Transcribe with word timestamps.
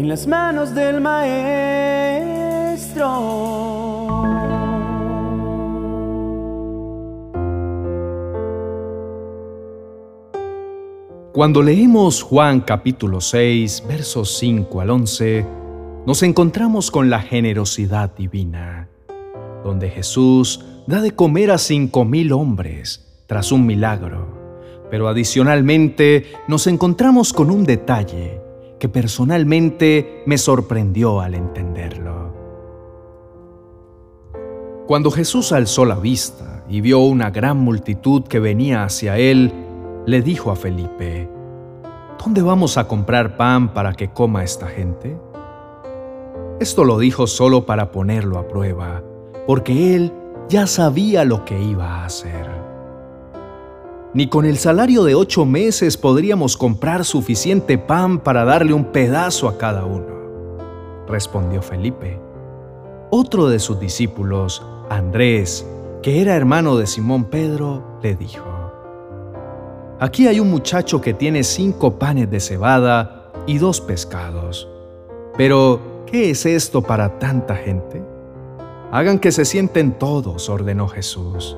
en 0.00 0.08
las 0.08 0.26
manos 0.26 0.74
del 0.74 0.98
Maestro. 1.02 1.50
Cuando 11.32 11.62
leemos 11.62 12.22
Juan 12.22 12.60
capítulo 12.62 13.20
6, 13.20 13.84
versos 13.86 14.38
5 14.38 14.80
al 14.80 14.88
11, 14.88 15.46
nos 16.06 16.22
encontramos 16.22 16.90
con 16.90 17.10
la 17.10 17.20
generosidad 17.20 18.16
divina, 18.16 18.88
donde 19.62 19.90
Jesús 19.90 20.64
da 20.86 21.02
de 21.02 21.10
comer 21.10 21.50
a 21.50 21.58
cinco 21.58 22.06
mil 22.06 22.32
hombres 22.32 23.22
tras 23.26 23.52
un 23.52 23.66
milagro. 23.66 24.80
Pero 24.90 25.08
adicionalmente 25.08 26.24
nos 26.48 26.66
encontramos 26.66 27.34
con 27.34 27.50
un 27.50 27.64
detalle 27.64 28.40
que 28.80 28.88
personalmente 28.88 30.24
me 30.26 30.38
sorprendió 30.38 31.20
al 31.20 31.34
entenderlo. 31.36 32.34
Cuando 34.88 35.12
Jesús 35.12 35.52
alzó 35.52 35.84
la 35.84 35.94
vista 35.94 36.64
y 36.68 36.80
vio 36.80 36.98
una 36.98 37.30
gran 37.30 37.58
multitud 37.58 38.24
que 38.24 38.40
venía 38.40 38.82
hacia 38.82 39.18
él, 39.18 39.52
le 40.06 40.22
dijo 40.22 40.50
a 40.50 40.56
Felipe, 40.56 41.28
¿Dónde 42.18 42.42
vamos 42.42 42.76
a 42.76 42.88
comprar 42.88 43.36
pan 43.36 43.72
para 43.72 43.92
que 43.92 44.10
coma 44.10 44.42
esta 44.42 44.66
gente? 44.66 45.16
Esto 46.58 46.84
lo 46.84 46.98
dijo 46.98 47.26
solo 47.26 47.66
para 47.66 47.92
ponerlo 47.92 48.38
a 48.38 48.48
prueba, 48.48 49.02
porque 49.46 49.94
él 49.94 50.12
ya 50.48 50.66
sabía 50.66 51.24
lo 51.24 51.44
que 51.44 51.62
iba 51.62 52.00
a 52.00 52.06
hacer. 52.06 52.69
Ni 54.12 54.28
con 54.28 54.44
el 54.44 54.58
salario 54.58 55.04
de 55.04 55.14
ocho 55.14 55.44
meses 55.44 55.96
podríamos 55.96 56.56
comprar 56.56 57.04
suficiente 57.04 57.78
pan 57.78 58.18
para 58.18 58.44
darle 58.44 58.72
un 58.72 58.86
pedazo 58.86 59.48
a 59.48 59.56
cada 59.56 59.84
uno, 59.84 61.06
respondió 61.06 61.62
Felipe. 61.62 62.18
Otro 63.10 63.48
de 63.48 63.60
sus 63.60 63.78
discípulos, 63.78 64.64
Andrés, 64.88 65.64
que 66.02 66.20
era 66.20 66.34
hermano 66.34 66.76
de 66.76 66.88
Simón 66.88 67.26
Pedro, 67.26 67.98
le 68.02 68.16
dijo, 68.16 68.44
Aquí 70.00 70.26
hay 70.26 70.40
un 70.40 70.50
muchacho 70.50 71.00
que 71.00 71.14
tiene 71.14 71.44
cinco 71.44 71.98
panes 71.98 72.28
de 72.30 72.40
cebada 72.40 73.30
y 73.46 73.58
dos 73.58 73.80
pescados. 73.80 74.66
Pero, 75.36 76.04
¿qué 76.06 76.30
es 76.30 76.46
esto 76.46 76.82
para 76.82 77.20
tanta 77.20 77.54
gente? 77.54 78.02
Hagan 78.90 79.20
que 79.20 79.30
se 79.30 79.44
sienten 79.44 79.92
todos, 79.92 80.48
ordenó 80.48 80.88
Jesús. 80.88 81.56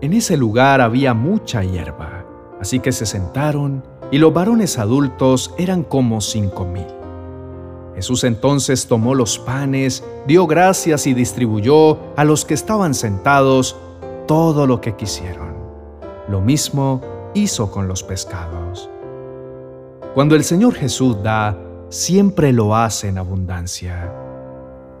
En 0.00 0.12
ese 0.12 0.36
lugar 0.36 0.80
había 0.80 1.12
mucha 1.12 1.64
hierba, 1.64 2.24
así 2.60 2.78
que 2.78 2.92
se 2.92 3.04
sentaron 3.04 3.82
y 4.12 4.18
los 4.18 4.32
varones 4.32 4.78
adultos 4.78 5.52
eran 5.58 5.82
como 5.82 6.20
cinco 6.20 6.64
mil. 6.64 6.86
Jesús 7.96 8.22
entonces 8.22 8.86
tomó 8.86 9.16
los 9.16 9.40
panes, 9.40 10.04
dio 10.28 10.46
gracias 10.46 11.08
y 11.08 11.14
distribuyó 11.14 11.98
a 12.16 12.24
los 12.24 12.44
que 12.44 12.54
estaban 12.54 12.94
sentados 12.94 13.74
todo 14.28 14.68
lo 14.68 14.80
que 14.80 14.94
quisieron. 14.94 15.54
Lo 16.28 16.40
mismo 16.40 17.00
hizo 17.34 17.72
con 17.72 17.88
los 17.88 18.04
pescados. 18.04 18.88
Cuando 20.14 20.36
el 20.36 20.44
Señor 20.44 20.74
Jesús 20.74 21.20
da, 21.24 21.58
siempre 21.88 22.52
lo 22.52 22.76
hace 22.76 23.08
en 23.08 23.18
abundancia. 23.18 24.12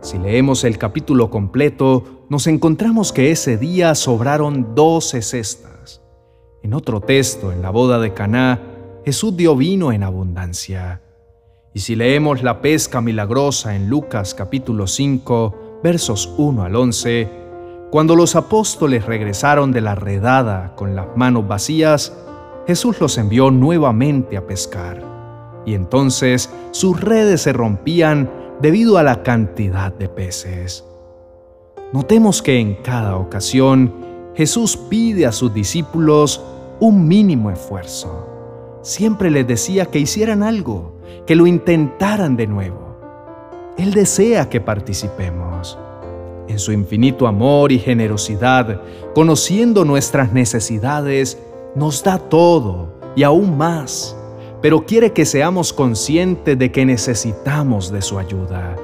Si 0.00 0.16
leemos 0.16 0.62
el 0.64 0.78
capítulo 0.78 1.28
completo, 1.28 2.24
nos 2.28 2.46
encontramos 2.46 3.12
que 3.12 3.30
ese 3.32 3.56
día 3.56 3.94
sobraron 3.94 4.74
doce 4.74 5.22
cestas. 5.22 6.02
En 6.62 6.72
otro 6.72 7.00
texto, 7.00 7.50
en 7.50 7.62
la 7.62 7.70
boda 7.70 7.98
de 7.98 8.14
Caná, 8.14 8.60
Jesús 9.04 9.36
dio 9.36 9.56
vino 9.56 9.92
en 9.92 10.04
abundancia. 10.04 11.02
Y 11.74 11.80
si 11.80 11.96
leemos 11.96 12.42
la 12.42 12.60
pesca 12.60 13.00
milagrosa 13.00 13.74
en 13.74 13.88
Lucas 13.88 14.34
capítulo 14.34 14.86
5, 14.86 15.80
versos 15.82 16.32
1 16.38 16.62
al 16.62 16.76
11, 16.76 17.30
cuando 17.90 18.14
los 18.14 18.36
apóstoles 18.36 19.04
regresaron 19.04 19.72
de 19.72 19.80
la 19.80 19.94
redada 19.94 20.74
con 20.76 20.94
las 20.94 21.16
manos 21.16 21.48
vacías, 21.48 22.12
Jesús 22.66 23.00
los 23.00 23.18
envió 23.18 23.50
nuevamente 23.50 24.36
a 24.36 24.46
pescar. 24.46 25.02
Y 25.66 25.74
entonces 25.74 26.50
sus 26.70 27.00
redes 27.00 27.42
se 27.42 27.52
rompían 27.52 28.30
debido 28.60 28.98
a 28.98 29.02
la 29.02 29.22
cantidad 29.22 29.92
de 29.92 30.08
peces. 30.08 30.84
Notemos 31.92 32.42
que 32.42 32.58
en 32.58 32.74
cada 32.76 33.16
ocasión 33.16 33.92
Jesús 34.34 34.76
pide 34.76 35.26
a 35.26 35.32
sus 35.32 35.52
discípulos 35.52 36.42
un 36.80 37.08
mínimo 37.08 37.50
esfuerzo. 37.50 38.28
Siempre 38.82 39.30
les 39.30 39.46
decía 39.46 39.86
que 39.86 39.98
hicieran 39.98 40.42
algo, 40.42 41.00
que 41.26 41.34
lo 41.34 41.46
intentaran 41.46 42.36
de 42.36 42.46
nuevo. 42.46 42.96
Él 43.76 43.92
desea 43.92 44.48
que 44.48 44.60
participemos 44.60 45.78
en 46.48 46.58
su 46.58 46.72
infinito 46.72 47.26
amor 47.26 47.72
y 47.72 47.78
generosidad, 47.78 48.80
conociendo 49.14 49.84
nuestras 49.84 50.32
necesidades, 50.32 51.38
nos 51.74 52.02
da 52.02 52.18
todo 52.18 52.94
y 53.14 53.22
aún 53.22 53.56
más, 53.56 54.16
pero 54.60 54.84
quiere 54.84 55.12
que 55.12 55.24
seamos 55.24 55.72
conscientes 55.72 56.58
de 56.58 56.72
que 56.72 56.84
necesitamos 56.84 57.92
de 57.92 58.02
su 58.02 58.18
ayuda. 58.18 58.74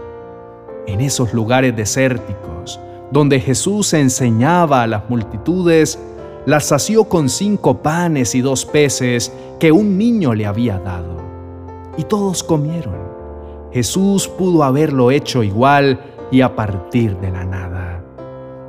En 0.86 1.00
esos 1.00 1.32
lugares 1.32 1.74
desérticos, 1.74 2.78
donde 3.10 3.40
Jesús 3.40 3.92
enseñaba 3.94 4.82
a 4.82 4.86
las 4.86 5.08
multitudes, 5.08 5.98
las 6.46 6.66
sació 6.66 7.04
con 7.04 7.28
cinco 7.28 7.78
panes 7.78 8.34
y 8.34 8.40
dos 8.40 8.66
peces 8.66 9.32
que 9.58 9.72
un 9.72 9.96
niño 9.96 10.34
le 10.34 10.46
había 10.46 10.78
dado. 10.78 11.16
Y 11.96 12.04
todos 12.04 12.42
comieron. 12.44 12.96
Jesús 13.72 14.28
pudo 14.28 14.62
haberlo 14.62 15.10
hecho 15.10 15.42
igual 15.42 16.00
y 16.30 16.42
a 16.42 16.54
partir 16.54 17.16
de 17.18 17.30
la 17.30 17.44
nada. 17.44 18.02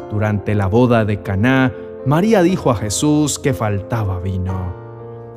Durante 0.09 0.55
la 0.55 0.67
boda 0.67 1.05
de 1.05 1.21
Caná, 1.21 1.73
María 2.05 2.41
dijo 2.41 2.71
a 2.71 2.75
Jesús 2.75 3.37
que 3.37 3.53
faltaba 3.53 4.19
vino. 4.19 4.84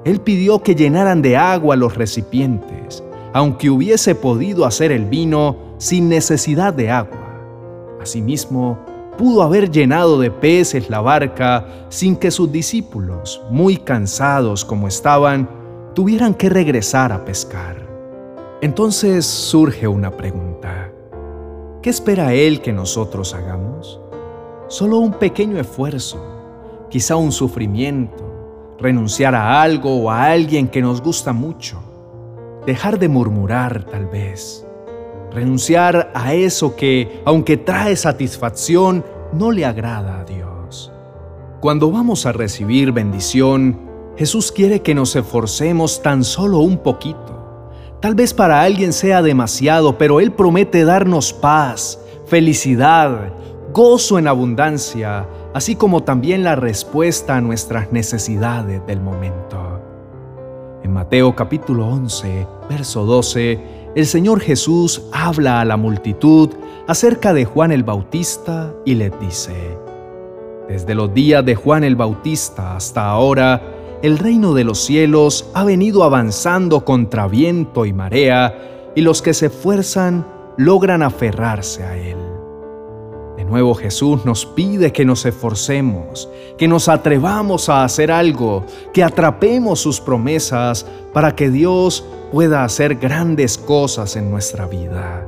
Él 0.08 0.22
pidió 0.22 0.62
que 0.62 0.74
llenaran 0.74 1.20
de 1.20 1.36
agua 1.36 1.76
los 1.76 1.94
recipientes, 1.94 3.04
aunque 3.34 3.69
hubiese 3.69 4.14
podido 4.14 4.64
hacer 4.64 4.91
el 4.91 5.04
vino 5.04 5.58
sin 5.76 6.08
necesidad 6.08 6.72
de 6.72 6.91
agua. 6.91 7.98
Asimismo, 8.00 8.78
pudo 9.19 9.42
haber 9.42 9.70
llenado 9.70 10.19
de 10.19 10.30
peces 10.30 10.88
la 10.88 11.02
barca 11.02 11.66
sin 11.91 12.16
que 12.16 12.30
sus 12.30 12.50
discípulos, 12.50 13.42
muy 13.50 13.76
cansados 13.76 14.64
como 14.64 14.88
estaban, 14.88 15.46
tuvieran 15.94 16.32
que 16.32 16.48
regresar 16.48 17.12
a 17.12 17.26
pescar. 17.26 17.86
Entonces 18.62 19.26
surge 19.26 19.86
una 19.88 20.10
pregunta. 20.10 20.90
¿Qué 21.82 21.90
espera 21.90 22.32
Él 22.32 22.62
que 22.62 22.72
nosotros 22.72 23.34
hagamos? 23.34 24.00
Solo 24.69 25.00
un 25.00 25.12
pequeño 25.12 25.60
esfuerzo, 25.60 26.25
quizá 26.88 27.16
un 27.16 27.30
sufrimiento, 27.30 28.28
renunciar 28.81 29.34
a 29.34 29.61
algo 29.61 29.97
o 29.97 30.11
a 30.11 30.27
alguien 30.27 30.69
que 30.69 30.81
nos 30.81 31.00
gusta 31.00 31.33
mucho, 31.33 31.81
dejar 32.66 32.99
de 32.99 33.09
murmurar 33.09 33.84
tal 33.84 34.06
vez, 34.06 34.66
renunciar 35.33 36.11
a 36.15 36.34
eso 36.34 36.77
que, 36.77 37.22
aunque 37.25 37.56
trae 37.56 37.97
satisfacción, 37.97 39.05
no 39.33 39.50
le 39.50 39.65
agrada 39.65 40.21
a 40.21 40.25
Dios. 40.25 40.93
Cuando 41.61 41.91
vamos 41.91 42.25
a 42.25 42.33
recibir 42.33 42.93
bendición, 42.93 43.81
Jesús 44.17 44.53
quiere 44.53 44.81
que 44.83 44.94
nos 44.94 45.15
esforcemos 45.17 46.03
tan 46.03 46.25
solo 46.25 46.59
un 46.59 46.78
poquito. 46.78 47.72
Tal 48.00 48.15
vez 48.15 48.33
para 48.33 48.62
alguien 48.62 48.93
sea 48.93 49.22
demasiado, 49.22 49.99
pero 49.99 50.21
Él 50.21 50.33
promete 50.33 50.84
darnos 50.84 51.33
paz, 51.33 52.00
felicidad, 52.27 53.33
gozo 53.72 54.19
en 54.19 54.28
abundancia, 54.28 55.27
así 55.54 55.76
como 55.76 56.03
también 56.03 56.44
la 56.44 56.56
respuesta 56.56 57.36
a 57.36 57.41
nuestras 57.41 57.92
necesidades 57.92 58.84
del 58.86 59.00
momento. 59.00 59.81
En 60.82 60.92
Mateo 60.92 61.34
capítulo 61.34 61.86
11, 61.88 62.47
verso 62.69 63.04
12, 63.04 63.60
el 63.94 64.06
Señor 64.06 64.41
Jesús 64.41 65.03
habla 65.12 65.61
a 65.61 65.64
la 65.64 65.76
multitud 65.76 66.50
acerca 66.87 67.32
de 67.32 67.44
Juan 67.44 67.73
el 67.73 67.82
Bautista 67.82 68.73
y 68.84 68.94
les 68.94 69.19
dice, 69.20 69.76
Desde 70.69 70.94
los 70.94 71.12
días 71.12 71.44
de 71.44 71.55
Juan 71.55 71.84
el 71.84 71.96
Bautista 71.96 72.76
hasta 72.76 73.08
ahora, 73.08 73.61
el 74.02 74.19
reino 74.19 74.55
de 74.55 74.64
los 74.64 74.78
cielos 74.78 75.50
ha 75.55 75.64
venido 75.64 76.05
avanzando 76.05 76.84
contra 76.84 77.26
viento 77.26 77.84
y 77.84 77.93
marea, 77.93 78.93
y 78.94 79.00
los 79.00 79.23
que 79.23 79.34
se 79.34 79.46
esfuerzan 79.46 80.25
logran 80.56 81.02
aferrarse 81.02 81.82
a 81.82 81.96
él. 81.96 82.27
De 83.38 83.44
nuevo 83.44 83.73
Jesús 83.73 84.25
nos 84.25 84.44
pide 84.44 84.93
que 84.93 85.05
nos 85.05 85.25
esforcemos, 85.25 86.29
que 86.58 86.67
nos 86.67 86.88
atrevamos 86.88 87.69
a 87.69 87.85
hacer 87.85 88.11
algo, 88.11 88.64
que 88.93 89.05
atrapemos 89.05 89.79
sus 89.79 90.00
promesas 90.00 90.85
para 91.12 91.37
que 91.37 91.49
Dios 91.49 92.05
pueda 92.32 92.64
hacer 92.64 92.96
grandes 92.96 93.56
cosas 93.56 94.17
en 94.17 94.29
nuestra 94.29 94.67
vida. 94.67 95.25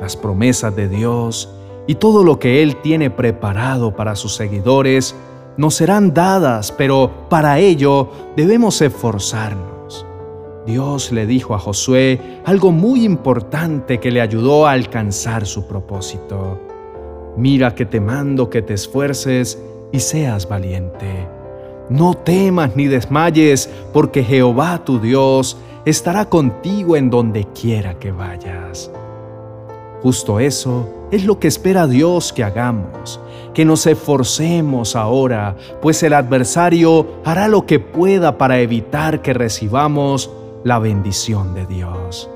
Las 0.00 0.16
promesas 0.16 0.74
de 0.74 0.88
Dios 0.88 1.50
y 1.86 1.96
todo 1.96 2.24
lo 2.24 2.38
que 2.38 2.62
Él 2.62 2.76
tiene 2.76 3.10
preparado 3.10 3.94
para 3.94 4.16
sus 4.16 4.34
seguidores 4.34 5.14
nos 5.58 5.74
serán 5.74 6.14
dadas, 6.14 6.72
pero 6.72 7.28
para 7.28 7.58
ello 7.58 8.08
debemos 8.34 8.80
esforzarnos. 8.80 10.06
Dios 10.64 11.12
le 11.12 11.26
dijo 11.26 11.54
a 11.54 11.58
Josué 11.58 12.40
algo 12.46 12.72
muy 12.72 13.04
importante 13.04 14.00
que 14.00 14.10
le 14.10 14.22
ayudó 14.22 14.66
a 14.66 14.72
alcanzar 14.72 15.44
su 15.44 15.66
propósito. 15.66 16.69
Mira 17.36 17.74
que 17.74 17.86
te 17.86 18.00
mando 18.00 18.50
que 18.50 18.62
te 18.62 18.74
esfuerces 18.74 19.62
y 19.92 20.00
seas 20.00 20.48
valiente. 20.48 21.28
No 21.88 22.14
temas 22.14 22.76
ni 22.76 22.86
desmayes, 22.86 23.68
porque 23.92 24.22
Jehová 24.22 24.84
tu 24.84 25.00
Dios 25.00 25.56
estará 25.84 26.26
contigo 26.26 26.96
en 26.96 27.10
donde 27.10 27.46
quiera 27.46 27.94
que 27.98 28.12
vayas. 28.12 28.90
Justo 30.02 30.40
eso 30.40 30.88
es 31.10 31.24
lo 31.24 31.38
que 31.38 31.48
espera 31.48 31.86
Dios 31.86 32.32
que 32.32 32.44
hagamos, 32.44 33.20
que 33.52 33.64
nos 33.64 33.86
esforcemos 33.86 34.96
ahora, 34.96 35.56
pues 35.82 36.02
el 36.02 36.14
adversario 36.14 37.06
hará 37.24 37.48
lo 37.48 37.66
que 37.66 37.80
pueda 37.80 38.38
para 38.38 38.60
evitar 38.60 39.20
que 39.20 39.34
recibamos 39.34 40.30
la 40.64 40.78
bendición 40.78 41.54
de 41.54 41.66
Dios. 41.66 42.30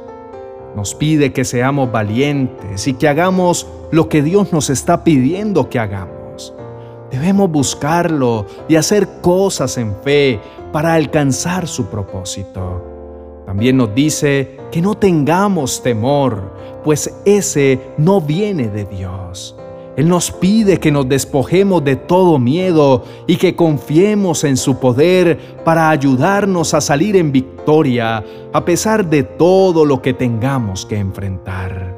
Nos 0.76 0.94
pide 0.94 1.32
que 1.32 1.44
seamos 1.44 1.90
valientes 1.90 2.86
y 2.88 2.94
que 2.94 3.08
hagamos 3.08 3.66
lo 3.90 4.08
que 4.08 4.22
Dios 4.22 4.52
nos 4.52 4.70
está 4.70 5.04
pidiendo 5.04 5.68
que 5.68 5.78
hagamos. 5.78 6.52
Debemos 7.10 7.50
buscarlo 7.50 8.46
y 8.68 8.76
hacer 8.76 9.08
cosas 9.20 9.78
en 9.78 9.94
fe 10.02 10.40
para 10.72 10.94
alcanzar 10.94 11.68
su 11.68 11.86
propósito. 11.86 13.42
También 13.46 13.76
nos 13.76 13.94
dice 13.94 14.56
que 14.72 14.80
no 14.80 14.96
tengamos 14.96 15.82
temor, 15.82 16.54
pues 16.82 17.14
ese 17.24 17.80
no 17.96 18.20
viene 18.20 18.68
de 18.68 18.84
Dios. 18.84 19.56
Él 19.96 20.08
nos 20.08 20.32
pide 20.32 20.79
que 20.79 20.91
nos 20.91 21.08
despojemos 21.08 21.85
de 21.85 21.94
todo 21.94 22.38
miedo 22.38 23.05
y 23.29 23.37
que 23.37 23.55
confiemos 23.55 24.43
en 24.43 24.56
su 24.56 24.79
poder 24.79 25.38
para 25.64 25.91
ayudarnos 25.91 26.75
a 26.75 26.81
salir 26.81 27.14
en 27.17 27.31
victoria 27.31 28.25
a 28.52 28.64
pesar 28.64 29.08
de 29.08 29.23
todo 29.23 29.85
lo 29.85 30.02
que 30.02 30.12
tengamos 30.12 30.85
que 30.85 30.99
enfrentar. 30.99 31.96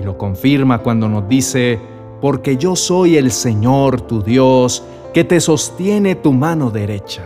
Y 0.00 0.02
lo 0.02 0.18
confirma 0.18 0.78
cuando 0.78 1.08
nos 1.08 1.28
dice, 1.28 1.78
porque 2.20 2.56
yo 2.56 2.74
soy 2.74 3.16
el 3.16 3.30
Señor 3.30 4.00
tu 4.00 4.22
Dios, 4.22 4.82
que 5.14 5.24
te 5.24 5.40
sostiene 5.40 6.16
tu 6.16 6.32
mano 6.32 6.70
derecha. 6.70 7.22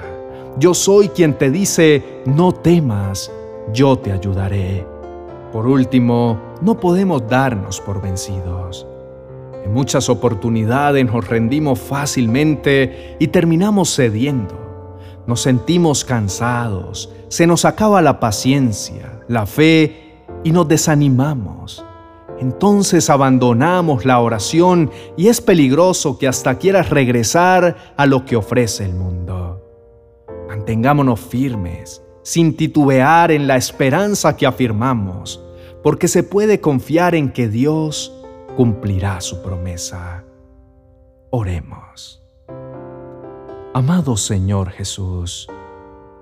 Yo 0.59 0.75
soy 0.75 1.09
quien 1.09 1.35
te 1.35 1.51
dice, 1.51 2.23
no 2.27 2.53
temas, 2.53 3.33
yo 3.73 3.97
te 3.97 4.13
ayudaré. 4.13 4.87
Por 5.53 5.67
último, 5.67 6.39
no 6.61 6.79
podemos 6.79 7.27
darnos 7.29 7.81
por 7.81 8.03
vencidos. 8.03 8.87
En 9.65 9.73
muchas 9.73 10.11
oportunidades 10.11 11.07
nos 11.07 11.27
rendimos 11.27 11.79
fácilmente 11.79 13.17
y 13.19 13.29
terminamos 13.29 13.95
cediendo. 13.95 14.99
Nos 15.27 15.41
sentimos 15.41 16.05
cansados, 16.05 17.11
se 17.29 17.47
nos 17.47 17.65
acaba 17.65 18.03
la 18.03 18.21
paciencia, 18.21 19.23
la 19.27 19.47
fe 19.47 20.23
y 20.45 20.53
nos 20.53 20.69
desanimamos. 20.69 21.83
Entonces 22.39 23.09
abandonamos 23.09 24.05
la 24.05 24.21
oración 24.21 24.91
y 25.17 25.29
es 25.29 25.41
peligroso 25.41 26.19
que 26.19 26.29
hasta 26.29 26.59
quieras 26.59 26.91
regresar 26.91 27.95
a 27.97 28.05
lo 28.05 28.27
que 28.27 28.37
ofrece 28.37 28.85
el 28.85 28.95
mundo. 28.95 29.63
Mantengámonos 30.47 31.21
firmes, 31.21 32.03
sin 32.23 32.55
titubear 32.55 33.31
en 33.31 33.47
la 33.47 33.57
esperanza 33.57 34.37
que 34.37 34.47
afirmamos, 34.47 35.43
porque 35.83 36.07
se 36.07 36.23
puede 36.23 36.61
confiar 36.61 37.15
en 37.15 37.33
que 37.33 37.49
Dios 37.49 38.14
cumplirá 38.57 39.21
su 39.21 39.43
promesa. 39.43 40.25
Oremos. 41.31 42.23
Amado 43.73 44.17
Señor 44.17 44.71
Jesús, 44.71 45.49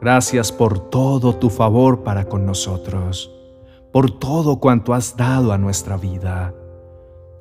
gracias 0.00 0.50
por 0.50 0.78
todo 0.90 1.36
tu 1.36 1.50
favor 1.50 2.02
para 2.02 2.24
con 2.24 2.46
nosotros, 2.46 3.30
por 3.92 4.18
todo 4.18 4.58
cuanto 4.58 4.94
has 4.94 5.16
dado 5.16 5.52
a 5.52 5.58
nuestra 5.58 5.98
vida. 5.98 6.54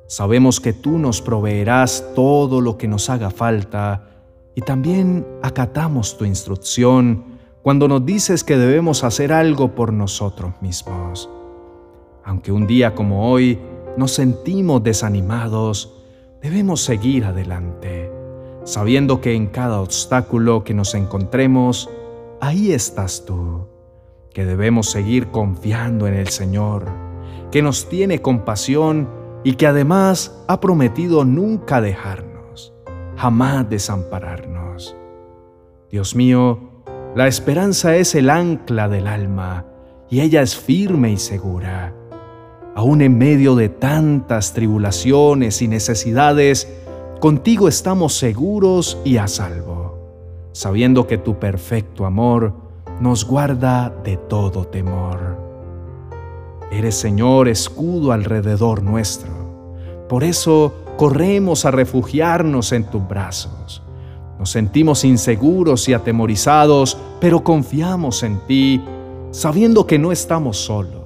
Sabemos 0.06 0.60
que 0.60 0.74
tú 0.74 0.98
nos 0.98 1.22
proveerás 1.22 2.04
todo 2.14 2.60
lo 2.60 2.76
que 2.76 2.88
nos 2.88 3.08
haga 3.08 3.30
falta 3.30 4.10
y 4.54 4.60
también 4.60 5.26
acatamos 5.42 6.18
tu 6.18 6.26
instrucción 6.26 7.24
cuando 7.62 7.88
nos 7.88 8.04
dices 8.04 8.44
que 8.44 8.58
debemos 8.58 9.04
hacer 9.04 9.32
algo 9.32 9.74
por 9.74 9.94
nosotros 9.94 10.52
mismos. 10.60 11.30
Aunque 12.22 12.52
un 12.52 12.66
día 12.66 12.94
como 12.94 13.30
hoy 13.30 13.58
nos 13.96 14.12
sentimos 14.12 14.82
desanimados, 14.82 16.02
debemos 16.40 16.82
seguir 16.82 17.24
adelante, 17.24 18.10
sabiendo 18.64 19.20
que 19.20 19.34
en 19.34 19.46
cada 19.48 19.80
obstáculo 19.80 20.64
que 20.64 20.74
nos 20.74 20.94
encontremos, 20.94 21.90
ahí 22.40 22.72
estás 22.72 23.24
tú, 23.24 23.66
que 24.32 24.44
debemos 24.44 24.90
seguir 24.90 25.28
confiando 25.28 26.06
en 26.06 26.14
el 26.14 26.28
Señor, 26.28 26.86
que 27.50 27.62
nos 27.62 27.88
tiene 27.88 28.22
compasión 28.22 29.08
y 29.44 29.54
que 29.54 29.66
además 29.66 30.42
ha 30.48 30.60
prometido 30.60 31.24
nunca 31.24 31.80
dejarnos, 31.80 32.72
jamás 33.16 33.68
desampararnos. 33.68 34.96
Dios 35.90 36.16
mío, 36.16 36.58
la 37.14 37.26
esperanza 37.26 37.96
es 37.96 38.14
el 38.14 38.30
ancla 38.30 38.88
del 38.88 39.06
alma 39.06 39.66
y 40.08 40.20
ella 40.20 40.40
es 40.40 40.56
firme 40.56 41.12
y 41.12 41.18
segura. 41.18 41.94
Aún 42.74 43.02
en 43.02 43.18
medio 43.18 43.54
de 43.54 43.68
tantas 43.68 44.52
tribulaciones 44.54 45.62
y 45.62 45.68
necesidades, 45.68 46.72
contigo 47.20 47.68
estamos 47.68 48.14
seguros 48.14 48.98
y 49.04 49.18
a 49.18 49.28
salvo, 49.28 50.48
sabiendo 50.52 51.06
que 51.06 51.18
tu 51.18 51.38
perfecto 51.38 52.06
amor 52.06 52.54
nos 53.00 53.26
guarda 53.26 53.90
de 54.04 54.16
todo 54.16 54.64
temor. 54.64 55.36
Eres 56.70 56.94
Señor 56.94 57.48
escudo 57.48 58.12
alrededor 58.12 58.82
nuestro. 58.82 59.30
Por 60.08 60.24
eso 60.24 60.72
corremos 60.96 61.64
a 61.64 61.70
refugiarnos 61.70 62.72
en 62.72 62.84
tus 62.84 63.06
brazos 63.06 63.82
nos 64.42 64.50
sentimos 64.50 65.04
inseguros 65.04 65.88
y 65.88 65.94
atemorizados, 65.94 66.98
pero 67.20 67.44
confiamos 67.44 68.24
en 68.24 68.40
ti, 68.40 68.82
sabiendo 69.30 69.86
que 69.86 70.00
no 70.00 70.10
estamos 70.10 70.56
solos. 70.56 71.01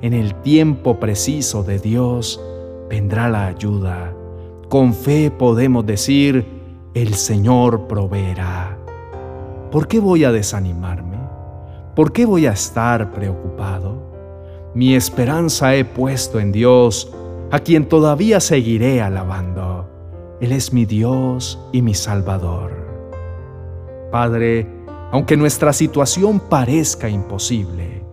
En 0.00 0.14
el 0.14 0.34
tiempo 0.42 1.00
preciso 1.00 1.64
de 1.64 1.80
Dios 1.80 2.40
vendrá 2.88 3.28
la 3.28 3.46
ayuda. 3.46 4.14
Con 4.68 4.94
fe 4.94 5.32
podemos 5.32 5.84
decir, 5.84 6.46
el 6.94 7.14
Señor 7.14 7.88
proveerá. 7.88 8.78
¿Por 9.72 9.88
qué 9.88 9.98
voy 9.98 10.22
a 10.22 10.30
desanimarme? 10.30 11.18
¿Por 11.96 12.12
qué 12.12 12.26
voy 12.26 12.46
a 12.46 12.52
estar 12.52 13.10
preocupado? 13.10 14.70
Mi 14.72 14.94
esperanza 14.94 15.74
he 15.74 15.84
puesto 15.84 16.38
en 16.38 16.52
Dios, 16.52 17.12
a 17.50 17.58
quien 17.58 17.88
todavía 17.88 18.38
seguiré 18.38 19.02
alabando. 19.02 19.88
Él 20.40 20.52
es 20.52 20.72
mi 20.72 20.86
Dios 20.86 21.58
y 21.72 21.82
mi 21.82 21.94
Salvador. 21.94 22.70
Padre, 24.12 24.66
aunque 25.10 25.36
nuestra 25.36 25.72
situación 25.72 26.38
parezca 26.38 27.08
imposible, 27.08 28.07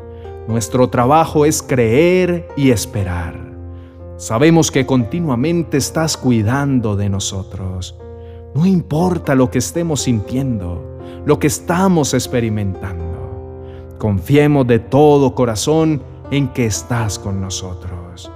nuestro 0.48 0.90
trabajo 0.90 1.46
es 1.46 1.62
creer 1.62 2.48
y 2.56 2.72
esperar. 2.72 3.36
Sabemos 4.18 4.72
que 4.72 4.86
continuamente 4.86 5.78
estás 5.78 6.18
cuidando 6.18 6.96
de 6.96 7.10
nosotros. 7.10 7.98
No 8.54 8.66
importa 8.66 9.36
lo 9.36 9.52
que 9.52 9.58
estemos 9.58 10.02
sintiendo, 10.02 11.00
lo 11.26 11.40
que 11.40 11.48
estamos 11.48 12.14
experimentando. 12.14 13.96
Confiemos 13.98 14.68
de 14.68 14.80
todo 14.80 15.36
corazón 15.36 16.02
en 16.32 16.48
que 16.50 16.66
estás 16.66 17.20
con 17.20 17.42
nosotros. 17.42 18.32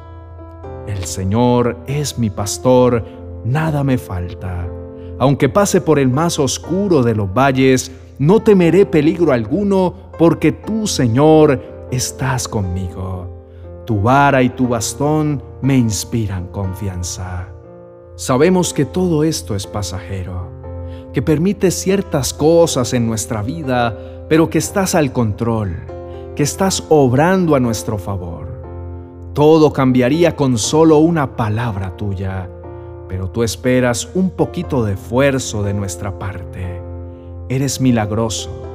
El 0.87 1.05
Señor 1.05 1.77
es 1.87 2.17
mi 2.17 2.29
pastor 2.29 3.05
nada 3.45 3.83
me 3.83 3.97
falta. 3.97 4.67
Aunque 5.17 5.49
pase 5.49 5.81
por 5.81 5.99
el 5.99 6.09
más 6.09 6.39
oscuro 6.39 7.03
de 7.03 7.15
los 7.15 7.33
valles, 7.33 7.91
no 8.17 8.41
temeré 8.41 8.85
peligro 8.85 9.31
alguno, 9.31 9.93
porque 10.17 10.51
tú, 10.51 10.87
Señor, 10.87 11.61
estás 11.91 12.47
conmigo. 12.47 13.27
Tu 13.85 14.01
vara 14.01 14.41
y 14.41 14.49
tu 14.49 14.67
bastón 14.67 15.41
me 15.61 15.77
inspiran 15.77 16.47
confianza. 16.47 17.49
Sabemos 18.15 18.73
que 18.73 18.85
todo 18.85 19.23
esto 19.23 19.55
es 19.55 19.65
pasajero, 19.65 20.49
que 21.13 21.21
permites 21.21 21.73
ciertas 21.75 22.33
cosas 22.33 22.93
en 22.93 23.07
nuestra 23.07 23.41
vida, 23.41 24.25
pero 24.27 24.49
que 24.49 24.57
estás 24.57 24.93
al 24.95 25.11
control, 25.11 25.75
que 26.35 26.43
estás 26.43 26.83
obrando 26.89 27.55
a 27.55 27.59
nuestro 27.59 27.97
favor. 27.97 28.47
Todo 29.33 29.73
cambiaría 29.73 30.35
con 30.35 30.57
solo 30.57 30.97
una 30.97 31.35
palabra 31.35 31.95
tuya 31.95 32.49
pero 33.09 33.31
tú 33.31 33.41
esperas 33.41 34.07
un 34.13 34.29
poquito 34.29 34.85
de 34.85 34.93
esfuerzo 34.93 35.63
de 35.63 35.73
nuestra 35.73 36.19
parte. 36.19 36.79
Eres 37.49 37.81
milagroso, 37.81 38.68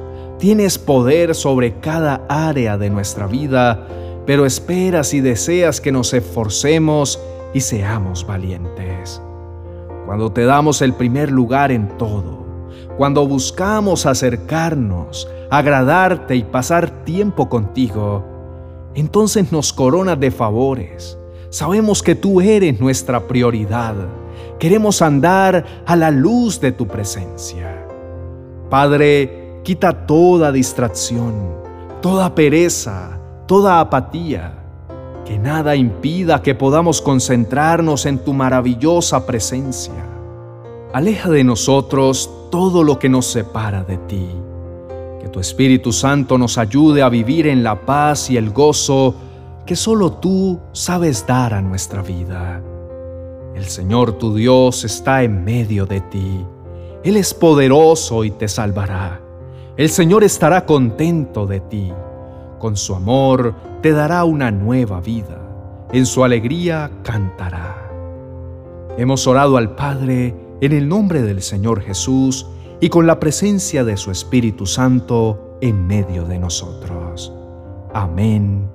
tienes 0.45 0.77
poder 0.77 1.33
sobre 1.33 1.79
cada 1.79 2.23
área 2.29 2.77
de 2.77 2.91
nuestra 2.91 3.25
vida, 3.25 3.87
pero 4.27 4.45
esperas 4.45 5.15
y 5.15 5.19
deseas 5.19 5.81
que 5.81 5.91
nos 5.91 6.13
esforcemos 6.13 7.19
y 7.55 7.61
seamos 7.61 8.27
valientes. 8.27 9.19
Cuando 10.05 10.31
te 10.31 10.45
damos 10.45 10.83
el 10.83 10.93
primer 10.93 11.31
lugar 11.31 11.71
en 11.71 11.97
todo, 11.97 12.45
cuando 12.95 13.27
buscamos 13.27 14.05
acercarnos 14.05 15.27
agradarte 15.49 16.35
y 16.35 16.43
pasar 16.43 17.03
tiempo 17.05 17.49
contigo, 17.49 18.23
entonces 18.93 19.51
nos 19.51 19.73
coronas 19.73 20.19
de 20.19 20.29
favores. 20.29 21.17
Sabemos 21.49 22.03
que 22.03 22.13
tú 22.13 22.39
eres 22.39 22.79
nuestra 22.79 23.27
prioridad. 23.27 23.95
Queremos 24.59 25.01
andar 25.01 25.65
a 25.87 25.95
la 25.95 26.11
luz 26.11 26.61
de 26.61 26.71
tu 26.71 26.87
presencia. 26.87 27.87
Padre, 28.69 29.44
quita 29.65 30.05
toda 30.05 30.51
distracción, 30.51 31.33
toda 31.99 32.35
pereza, 32.35 33.19
toda 33.47 33.79
apatía 33.79 34.53
que 35.25 35.39
nada 35.39 35.75
impida 35.75 36.43
que 36.43 36.53
podamos 36.53 37.01
concentrarnos 37.01 38.05
en 38.05 38.19
tu 38.19 38.31
maravillosa 38.31 39.25
presencia. 39.25 40.05
Aleja 40.93 41.31
de 41.31 41.43
nosotros 41.43 42.29
todo 42.51 42.83
lo 42.83 42.99
que 42.99 43.09
nos 43.09 43.25
separa 43.25 43.83
de 43.83 43.97
ti. 43.97 44.27
Que 45.19 45.29
tu 45.29 45.39
Espíritu 45.39 45.91
Santo 45.91 46.37
nos 46.37 46.59
ayude 46.59 47.01
a 47.01 47.09
vivir 47.09 47.47
en 47.47 47.63
la 47.63 47.87
paz 47.87 48.29
y 48.29 48.37
el 48.37 48.51
gozo 48.51 49.15
que 49.65 49.75
solo 49.75 50.11
tú 50.11 50.59
sabes 50.73 51.25
dar 51.25 51.55
a 51.55 51.61
nuestra 51.63 52.03
vida. 52.03 52.61
El 53.55 53.65
Señor 53.65 54.13
tu 54.19 54.35
Dios 54.35 54.83
está 54.83 55.23
en 55.23 55.43
medio 55.43 55.87
de 55.87 56.01
ti. 56.01 56.45
Él 57.03 57.17
es 57.17 57.33
poderoso 57.33 58.23
y 58.23 58.29
te 58.29 58.47
salvará. 58.47 59.24
El 59.77 59.89
Señor 59.89 60.23
estará 60.23 60.65
contento 60.65 61.45
de 61.45 61.59
ti 61.59 61.91
con 62.65 62.77
su 62.77 62.95
amor 62.95 63.53
te 63.83 63.91
dará 63.91 64.23
una 64.23 64.49
nueva 64.49 64.99
vida. 64.99 65.39
En 65.91 66.07
su 66.07 66.23
alegría 66.23 66.89
cantará. 67.03 67.91
Hemos 68.97 69.27
orado 69.27 69.57
al 69.57 69.75
Padre 69.75 70.33
en 70.61 70.71
el 70.71 70.87
nombre 70.87 71.21
del 71.21 71.43
Señor 71.43 71.81
Jesús 71.81 72.47
y 72.79 72.89
con 72.89 73.05
la 73.05 73.19
presencia 73.19 73.83
de 73.83 73.97
su 73.97 74.09
Espíritu 74.09 74.65
Santo 74.65 75.59
en 75.61 75.85
medio 75.85 76.25
de 76.25 76.39
nosotros. 76.39 77.31
Amén 77.93 78.67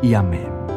y 0.00 0.14
amén. 0.14 0.73